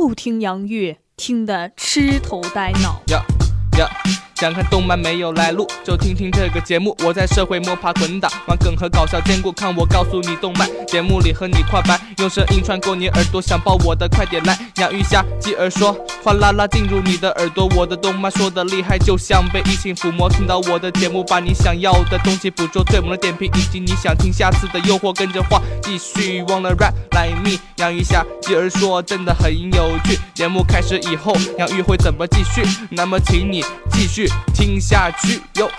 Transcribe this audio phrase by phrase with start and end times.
[0.00, 3.02] 就听杨玉，听得痴头呆脑。
[3.08, 3.22] 呀
[3.78, 3.86] 呀，
[4.34, 6.96] 想看动漫没有来路，就听听这个节目。
[7.04, 9.52] 我在社会摸爬滚打，玩梗和搞笑兼顾。
[9.52, 14.58] 看我告诉你动漫，节目里和你跨白，用声音穿过你耳朵，想抱我的快点来。
[14.76, 17.66] 杨玉虾继而说，哗啦啦进入你的耳朵。
[17.74, 20.28] 我的动漫说的厉害，就像被异性抚摸。
[20.28, 27.58] 听到我的节目，把你想要的东西捕捉，最猛的点评以及你想听下次的诱惑，跟着话继续忘了 rap like me。
[27.76, 30.18] 杨玉虾继而说，真的很有趣。
[30.34, 32.62] 节目开始以后，杨玉会怎么继续？
[32.90, 35.70] 那么请你继续听下去哟。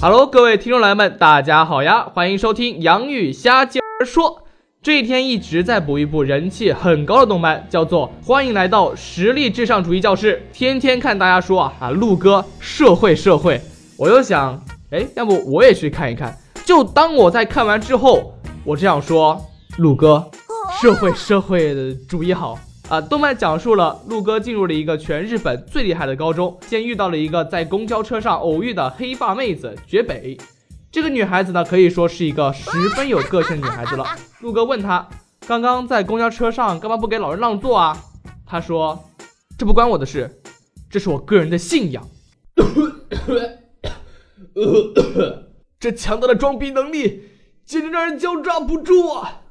[0.00, 4.47] Hello，各位听众来们，大家好呀，欢迎收听杨玉虾接儿说。
[4.80, 10.40] 这一天一直在补一部人气很高的动漫，叫做《欢迎来到实力至上主义教室》。
[10.56, 13.60] 天天看大家说啊啊，鹿哥社会社会，
[13.96, 16.38] 我又想，哎，要不我也去看一看。
[16.64, 18.32] 就当我在看完之后，
[18.62, 19.44] 我这样说，
[19.78, 20.30] 鹿哥，
[20.80, 22.56] 社会社会的主义好。
[22.88, 30.38] 啊，动漫讲述了鹿哥进入了一个全日本最厉害的高中，先遇到了一个在公交车上偶遇的黑发妹子绝北。
[30.98, 34.04] 这个女孩子呢，可以说是一个十分有个性的女孩子了。
[34.42, 35.08] 陆哥问她，
[35.46, 37.96] 刚刚在公交车上干嘛不给老人让座啊？
[38.44, 39.08] 她说，
[39.56, 40.42] 这不关我的事，
[40.90, 42.04] 这是我个人的信仰。
[45.78, 47.28] 这强大的装逼能力，
[47.64, 49.42] 简直让人焦抓不住啊！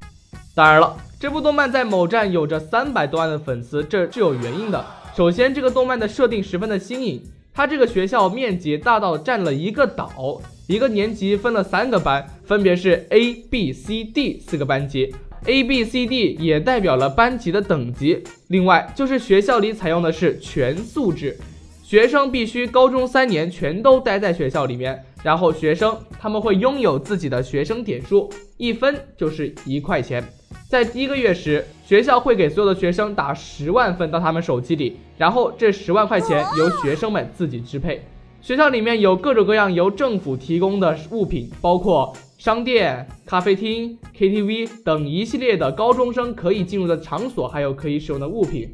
[0.54, 0.98] 当然了。
[1.18, 4.86] 这部动漫在某站有着三百多万的粉丝，这是有原因的。
[5.16, 15.16] 首先，这个动漫的设定十分的新颖，它这个学校面积大到占了一个岛，一个年级分了三个班，分别是 A、B、C、D 四个班级
[15.46, 18.22] ，A、B、C、D 也代表了班级的等级。
[18.50, 21.38] 另外，就是学校里采用的是全素质，
[21.82, 30.22] 学生必须高中三年全都待在学校里面，然后学生他们会拥有自己的学生点数，一分就是一块钱。
[30.70, 38.06] 在第一个月时，学校会给所有的学生打十万分到他们手机里，然后这十万块钱由学生们自己支配。
[38.42, 48.72] 学校里面有各种各样由政府提供的物品，包括商店、咖啡厅、KTV 等一系列的高中生可以进入的场所，还有可以使用的物品。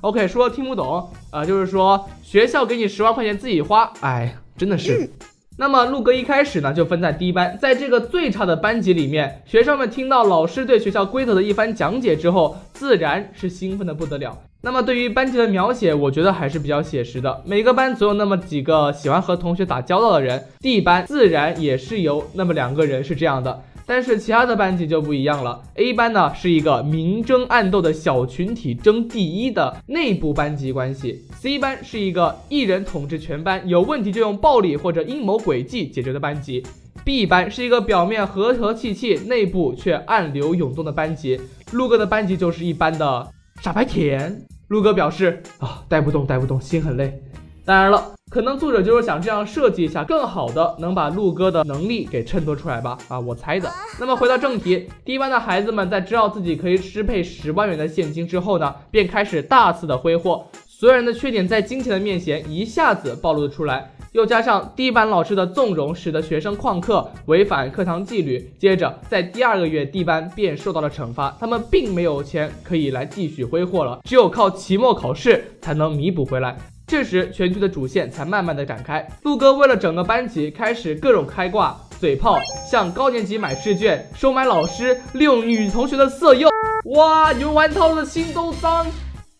[0.00, 5.10] OK，说听不懂啊，就是说学校给你十万块钱自己花，哎，真的是。
[5.58, 14.38] 那么陆哥一开始呢就分在低班，在这个最差的班级里面，学生们听到老师对学校规则的一番讲解之后，自然是兴奋的不得了。
[14.62, 17.42] 那么对于班级的描写，我觉得还是比较写实的。
[17.44, 23.62] 每个班总有那么几个喜欢和同学打交道的人，D 班自然也是有那么两个人是这样的。
[23.88, 25.62] 但是其他的班级就不一样了。
[25.76, 36.64] A 班呢是一个明争暗斗的小群体争第一的内部班级关系，C 班是一个一人统治全班，有问题就用暴力或者阴谋诡计解决的班级
[37.04, 41.40] ，B 班是一个表面和和气气，内部却暗流涌动的班级。
[41.70, 43.28] 陆哥的班级就是一般的
[43.66, 44.46] 傻白甜。
[44.68, 47.20] 陆哥表示啊，带不动，带不动，心很累。
[47.64, 48.12] 当然了。
[48.30, 52.96] 可能作者就是想这样设计一下，更好的能把陆哥的能力给衬托出来吧？
[53.08, 53.68] 啊，我猜的。
[53.98, 60.46] 那么回到正题，低班的孩子们在知道自己可以支配十万元的现金之后呢，便开始大肆的挥霍，
[60.78, 63.90] 所有人的缺点在金钱的面前一下子暴露了出来。
[64.12, 68.52] 又加上低班老师的纵容，使得学生旷课，违反课堂纪律。
[68.58, 76.54] 接着在第二个月，低班便受到了惩罚，他们并没有钱可以来继续挥霍了，只有靠期末考试才能弥补回来。
[76.86, 79.06] 这时，全剧的主线才慢慢的展开。
[79.22, 82.38] 陆哥为了整个班级，开始各种开挂、嘴炮，
[82.70, 86.50] 向高年级买试卷、收买老师、利用女同学的色诱。
[86.96, 88.86] 哇，你们玩套路的心都脏。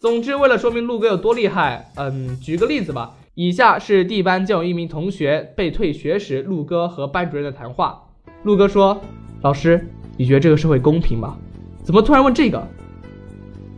[0.06, 3.17] 总之，为了说明陆哥有多厉害，嗯，举个例子吧。
[3.34, 8.05] 以下是 D 班将有一名同学被退学时，陆哥和班主任的谈话。
[8.45, 9.00] 陆哥说
[9.43, 9.84] ：“老师，
[10.16, 11.37] 你觉得这个社会公平吗？
[11.83, 12.65] 怎么突然问这个？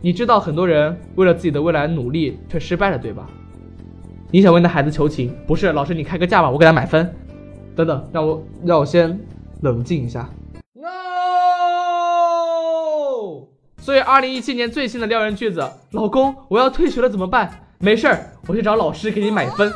[0.03, 3.27] 你知道很多人为了自己的未来努力却失败了，对吧？”
[4.29, 5.33] 你想为那孩子求情？
[5.47, 7.11] 不是，老师，你开个价吧，我给他买分。
[7.75, 9.19] 等等，让我让我先
[9.61, 10.29] 冷静一下。
[13.81, 17.65] 所以，二零一七年最新的撩人句子：老公，我要退学了，怎么办？
[17.79, 19.73] 没事儿，我去找老师给你买分。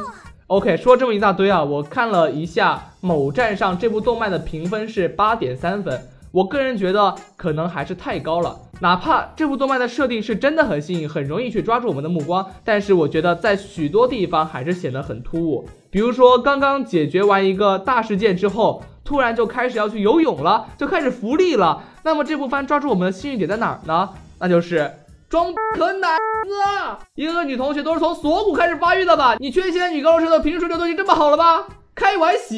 [0.47, 5.99] OK，说这么一大堆啊，我看了一下某站上这部动漫的评分是八点三分。
[6.31, 15.67] 我个人觉得可能还是太高了，哪怕这部动漫的设定是真的很新颖，很容易去抓住我们的目光，但是我觉得在许多地方还是显得很突兀。
[15.89, 21.83] 比如说刚刚解决完一个大事件之后，突然就开始要去游泳了，就开始浮力了。
[22.03, 24.09] 那么这部番抓住我们的幸运点在哪儿呢？
[24.39, 24.91] 那就是
[25.29, 29.35] 装可奶子，一个个女同学都是从锁骨开始发育的吧？
[29.39, 31.65] 你缺陷女高中生的平时水准都已经这么好了吧？
[31.95, 32.55] 开玩笑。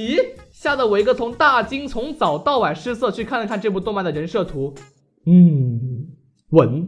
[0.51, 4.73] 吓得我一个从大惊从早到晚失色去看了看这部动漫的人设图，
[5.27, 6.07] 嗯，
[6.49, 6.87] 稳。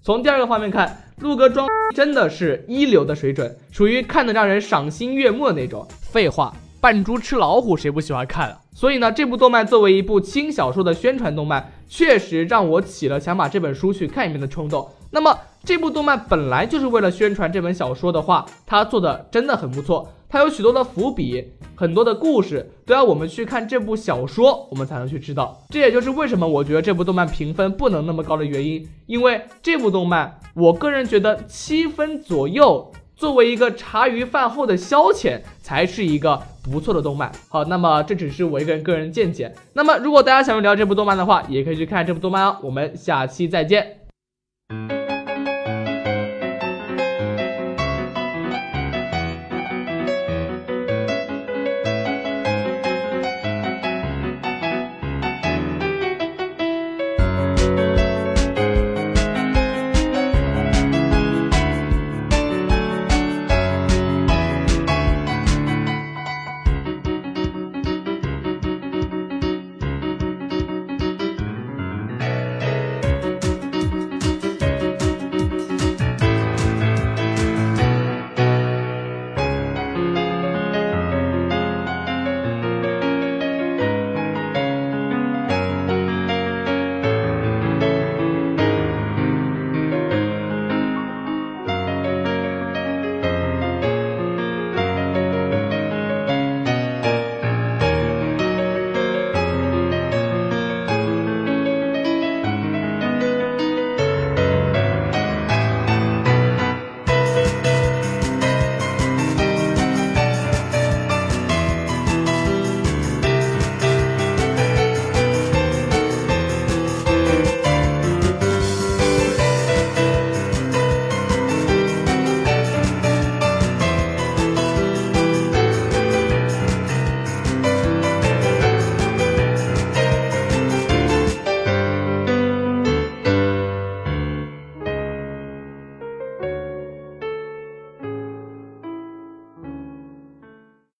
[0.00, 5.84] 从第二个方面看，陆哥装真的是一流的水准，属于看得让人赏心悦目的那种。
[6.00, 8.60] 废话，扮猪吃老虎谁不喜欢看啊？
[8.74, 14.88] 所以呢，这部动漫作为一部轻小说的宣传动漫，确实让我起了想把这本书去看一遍的冲动。
[15.10, 20.12] 那么这部动漫本来就是为了宣传这本小说的话，它做的真的很不错。
[20.28, 25.62] 它有许多的伏笔，很多的故事都要我们去看这部小说，我们才能去知道。
[25.70, 28.86] 这也就是为什么我觉得这部动漫评分不能那么高的原因。
[29.06, 37.32] 因为这部动漫，我个人觉得七分左右，作为一个茶余饭后的消遣，才是一个不错的动漫。
[37.48, 39.54] 好，那么这只是我一个人个人见解。
[39.72, 42.58] 那么如果大家想要聊这部动漫的话，也可以去看这部动漫哦。
[42.62, 44.05] 我们下期再见。